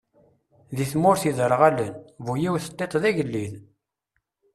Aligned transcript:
Di 0.75 0.85
tmurt 0.91 1.23
iderɣalen, 1.29 1.91
bu-yiwet 2.25 2.65
n 2.69 2.75
tiṭ 2.77 2.93
d 3.01 3.03
agellid. 3.09 3.53